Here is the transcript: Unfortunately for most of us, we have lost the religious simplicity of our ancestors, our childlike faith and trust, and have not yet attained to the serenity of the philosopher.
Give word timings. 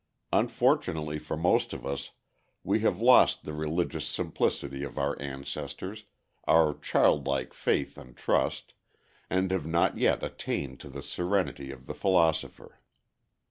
Unfortunately 0.33 1.19
for 1.19 1.37
most 1.37 1.73
of 1.73 1.85
us, 1.85 2.09
we 2.63 2.79
have 2.79 2.99
lost 2.99 3.43
the 3.43 3.53
religious 3.53 4.07
simplicity 4.07 4.81
of 4.83 4.97
our 4.97 5.15
ancestors, 5.21 6.05
our 6.45 6.73
childlike 6.75 7.53
faith 7.53 7.99
and 7.99 8.17
trust, 8.17 8.73
and 9.29 9.51
have 9.51 9.67
not 9.67 9.99
yet 9.99 10.23
attained 10.23 10.79
to 10.79 10.89
the 10.89 11.03
serenity 11.03 11.69
of 11.69 11.85
the 11.85 11.93
philosopher. 11.93 12.79